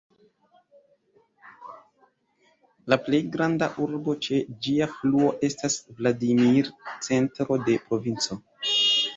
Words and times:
La 2.93 2.97
plej 3.03 3.21
granda 3.37 3.67
urbo 3.85 4.15
ĉe 4.29 4.39
ĝia 4.69 4.89
fluo 4.97 5.29
estas 5.49 5.79
Vladimir, 6.01 6.73
centro 7.11 7.61
de 7.69 7.81
provinco. 7.87 8.41